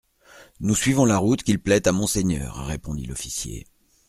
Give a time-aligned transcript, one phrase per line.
[0.61, 3.67] Nous suivons la route qu'il plaît à Monseigneur, répondit l'officier.